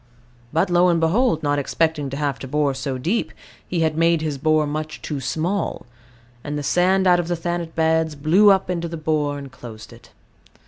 But, 0.51 0.71
lo 0.71 0.87
and 0.89 0.99
behold, 0.99 1.43
not 1.43 1.59
expecting 1.59 2.09
to 2.09 2.17
have 2.17 2.39
to 2.39 2.47
bore 2.47 2.73
so 2.73 2.97
deep, 2.97 3.31
he 3.67 3.81
had 3.81 3.95
made 3.95 4.23
his 4.23 4.39
bore 4.39 4.65
much 4.65 4.99
too 4.99 5.19
small; 5.21 5.85
and 6.43 6.57
the 6.57 6.63
sand 6.63 7.05
out 7.05 7.19
of 7.19 7.27
the 7.27 7.35
Thanet 7.35 7.75
beds 7.75 8.15
"blew 8.15 8.49
up" 8.49 8.67
into 8.67 8.87
the 8.87 8.97
bore, 8.97 9.37
and 9.37 9.51
closed 9.51 9.93
it. 9.93 10.09